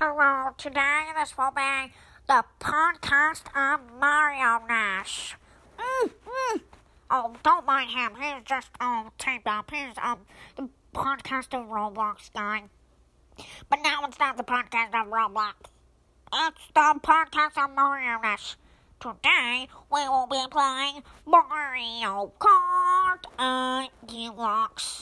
[0.00, 1.92] Hello, today this will be
[2.28, 5.34] the podcast of Mario Nash.
[5.76, 6.60] Mm, mm.
[7.10, 8.12] Oh, don't mind him.
[8.14, 9.72] He's just um taped up.
[9.72, 10.20] He's um
[10.54, 12.62] the podcast of Roblox guy.
[13.68, 15.54] But now it's not the podcast of Roblox.
[16.32, 18.56] It's the podcast of Mario Nash.
[19.00, 24.97] Today we will be playing Mario Kart 8 Deluxe.